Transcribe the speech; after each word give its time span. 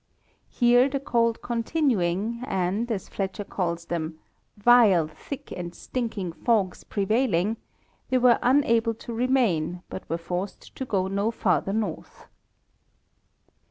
Here 0.49 0.89
the 0.89 0.99
cold 0.99 1.43
continuing 1.43 2.43
and, 2.47 2.89
as 2.91 3.07
Fletcher 3.07 3.43
calls 3.43 3.85
them, 3.85 4.17
"vile, 4.57 5.07
thick 5.07 5.51
and 5.51 5.75
stinking 5.75 6.33
fogges 6.33 6.83
prevailing,"§ 6.85 7.55
they 8.09 8.17
were 8.17 8.39
unabfe 8.41 8.97
to 8.97 9.13
remain, 9.13 9.83
but 9.91 10.09
were 10.09 10.17
forced 10.17 10.73
to 10.75 10.85
go 10.85 11.05
no 11.07 11.29
farther 11.29 11.71
north. 11.73 12.25